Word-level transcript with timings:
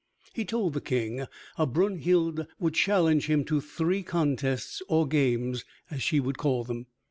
He 0.33 0.45
told 0.45 0.73
the 0.73 0.81
King 0.81 1.27
how 1.57 1.67
Brunhild 1.67 2.47
would 2.59 2.73
challenge 2.73 3.27
him 3.27 3.45
to 3.45 3.61
three 3.61 4.01
contests, 4.01 4.81
or 4.89 5.07
games, 5.07 5.63
as 5.91 6.01
she 6.01 6.19
would 6.19 6.39
call 6.39 6.63
them. 6.63 6.87